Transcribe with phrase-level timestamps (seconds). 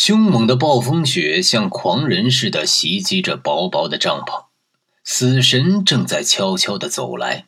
[0.00, 4.44] 凶猛的暴风雪像狂人似的袭击着薄薄的帐篷，
[5.02, 7.46] 死神正在悄悄地走来。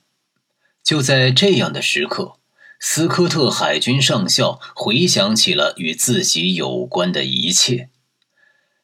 [0.83, 2.33] 就在这样的时刻，
[2.81, 7.89] 斯科特海军上校回想起了与自己有关的一切。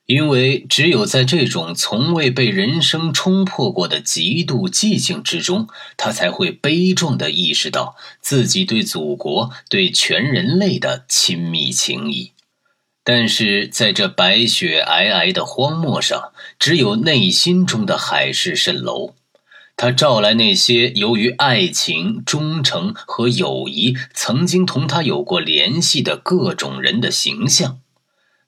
[0.04, 12.30] 因为只有在这种从未被人生冲破过的极度寂静之中，他才会悲壮地意识到自己对祖国、对全人类的亲密情谊。
[13.08, 19.14] 但是在这白雪皑皑的荒漠上，只有内心中的海市蜃楼。
[19.76, 27.78] 他召来那些由于爱情、忠诚和友谊曾经同他有过联系的各种人的形象。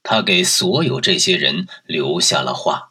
[0.03, 2.91] 他给所有这些人留下了话。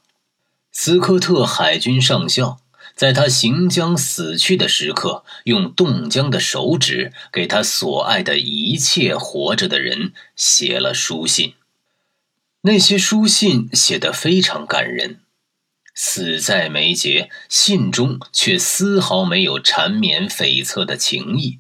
[0.72, 2.60] 斯科特海军上校
[2.96, 11.54] 在他行将死去的时刻，用冻僵的手指给他所爱的一切活着的人写了书信。
[12.62, 15.20] 那些书信写得非常感人，
[15.94, 21.60] 死在眉睫，信中却丝毫没有缠绵悱恻的情意。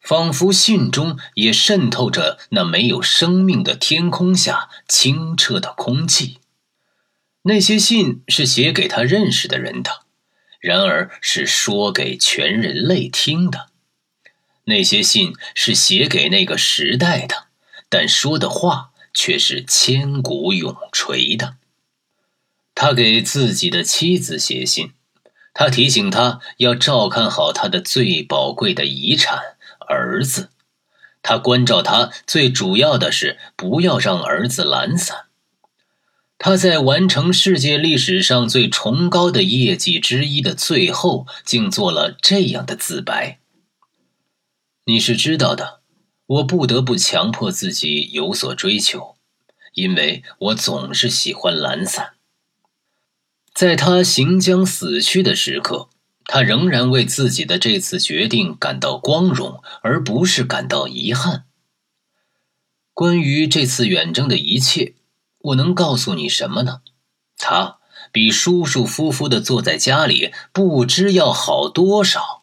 [0.00, 6.40] 仿佛信中也渗透着那没有生命的天空下清澈的空气。
[7.44, 10.03] 那些信是写给他认识的人的，
[10.64, 13.66] 然而是说给全人类听的。
[14.64, 17.48] 那些信是写给那个时代的，
[17.90, 21.56] 但说的话却是千古永垂的。
[22.74, 24.94] 他给自己的妻子写信，
[25.52, 29.38] 他提醒他要照看好他的最宝贵的遗产。
[29.86, 30.48] 儿子，
[31.20, 35.26] 他关照他最主要的是不要让儿子懒散。
[36.38, 43.40] 他在完成世界历史上最崇高的业绩之一的最后，竟做了这样的自白。
[44.84, 45.80] 你是知道的，
[46.26, 49.16] 我不得不强迫自己有所追求，
[49.72, 52.14] 因为我总是喜欢懒散。
[53.54, 55.88] 在他行将死去的时刻。
[56.26, 61.44] 他仍然为自己的这次决定感到光荣，而不是感到遗憾。
[62.94, 64.94] 关于这次远征的一切，
[65.44, 66.80] 我能告诉你什么呢？
[67.36, 67.78] 他
[68.10, 72.42] 比舒舒服服的坐在家里不知要好多少。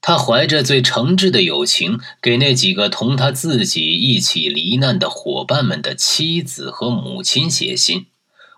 [0.00, 8.06] 他怀着最诚挚的友情，给那几个同他自己一起罹难的伙伴们的妻子和母亲写信，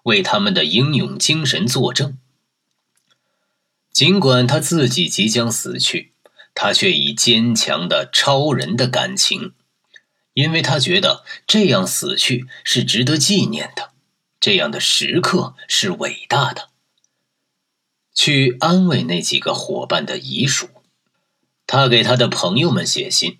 [0.05, 2.17] 为他们的英勇精神作证。
[3.93, 6.13] 尽管他自己即将死去，
[6.55, 9.53] 他却以坚强的、超人的感情，
[10.41, 13.91] 因为他觉得这样死去是值得纪念的，
[14.41, 16.69] 这样的时刻是伟大的。
[18.15, 20.69] 去安慰那几个伙伴的遗属，
[21.67, 23.39] 他给他的朋友们写信。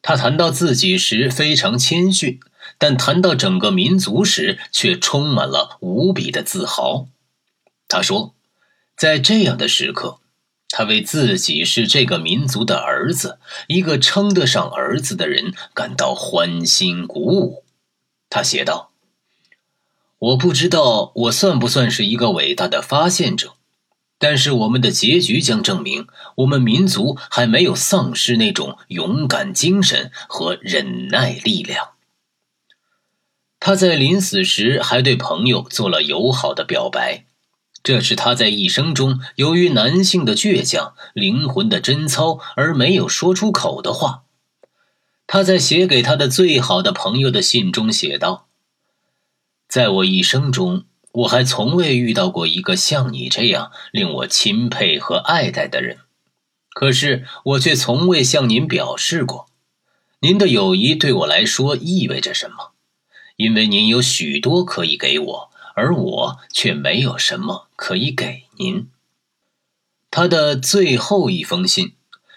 [0.00, 2.38] 他谈到自己时非常谦逊，
[2.78, 7.08] 但谈到整个民族时却充满了无比的自豪。
[7.88, 8.34] 他说。
[8.96, 10.20] 在这样的时刻，
[10.68, 13.38] 他为自己是这个民族的儿子，
[13.68, 17.64] 一个称得上儿子的人感到欢欣鼓舞。
[18.28, 18.90] 他写道
[20.18, 23.54] ：“我不知道我算不算是一个伟大的发现者，
[24.18, 26.06] 但是我们的结局将证明，
[26.36, 31.90] 我们民族还没有丧失那种勇敢精神和忍耐力量。”
[33.58, 37.24] 他在临死时还对朋友做了友好的表白。
[37.86, 44.24] 这是他在一生中由于男性的倔强、灵魂的贞操而没有说出口的话。
[45.28, 48.48] 他在写给他的最好的朋友的信中写道
[49.70, 50.82] ：“在我一生中，
[51.12, 55.98] 我还从未遇到过一个像你这样令我钦佩和爱戴的人，
[56.70, 59.46] 可是我却从未向您表示过，
[60.18, 62.72] 您的友谊对我来说意味着什么，
[63.36, 68.88] 因为您有许多可以给我。”而我却没有什么可以给您。
[70.10, 71.92] 他的最后一封信，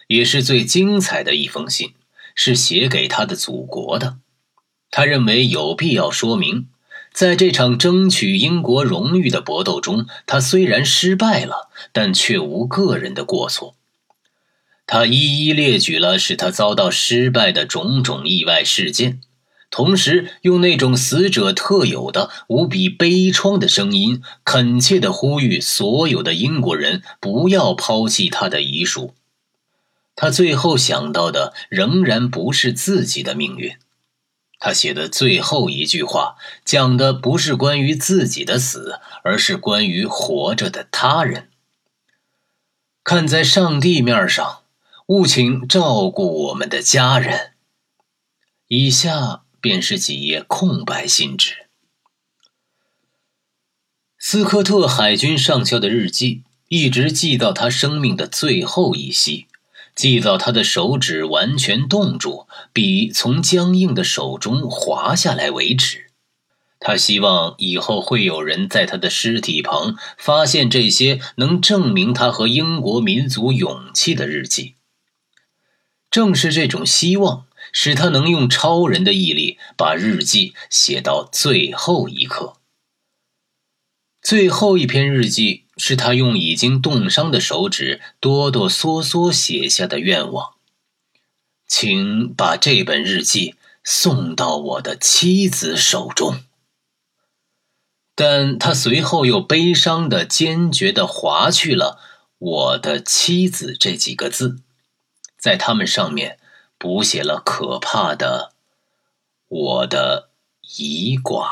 [0.08, 1.94] 也是最精彩的一封信，
[2.36, 4.18] 是写给他的祖国的。
[4.92, 6.68] 他认为有必要说明，
[7.14, 13.76] 在这场争取英国荣誉的搏斗中，他虽然失败了，但却无个人的过错。
[14.86, 19.22] 他一一列举了使他遭到失败的种种意外事件。
[19.72, 29.14] 同时，用那种死者特有的无比悲怆的声音，恳切地呼吁所有的英国人不要抛弃他的遗书。
[30.16, 33.78] 他最后想到的仍然不是自己的命运。
[34.58, 41.48] 他写的最后一句话讲的不是关于自己的死，而是关于活着的他人。
[43.04, 44.62] 看在上帝面上，
[45.08, 47.52] 务请照顾我们的家人。
[48.68, 49.44] 以下。
[49.62, 51.68] 便是几页空白信纸。
[54.18, 59.48] 斯科特海军上校的日记一直记到他生命的最后一息，
[59.96, 66.08] 记到他的手指完全冻住，笔从僵硬的手中滑下来为止。
[66.82, 74.76] 他希望以后会有人在他的尸体旁发现这些能证明他和英国民族勇气的日记。
[76.10, 82.56] 正是这种希望，使他能用超人的毅力把日记写到最后一刻。
[84.22, 90.56] 最后一篇日记是他用已经冻伤的手指哆哆嗦嗦写下的愿望
[91.66, 96.44] ：“请把这本日记送到我的妻子手中。”
[98.14, 102.02] 但他随后又悲伤的、坚决的划去了
[102.38, 104.60] “我的妻子”这几个字，
[105.40, 106.39] 在他们上面
[106.82, 108.54] 补写了可怕的
[109.50, 110.30] “我的
[110.78, 111.52] 遗挂”。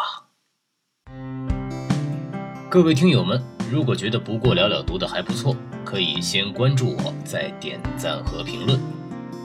[2.72, 5.54] 各位听友们，如果觉得不过了了读的还不错，
[5.84, 8.80] 可以先关注我，再点赞和评论，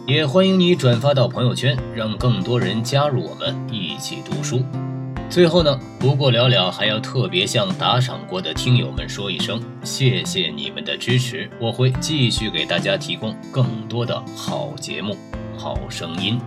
[0.07, 4.65] 也欢迎你转发到朋友圈，让更多人加入我们一起读书。
[5.33, 15.17] 最后呢，不过了了还要特别向打赏过的听友们说一声，谢谢你们的支持，我会继续给大家提供更多的好节目、
[15.57, 16.39] 好声音。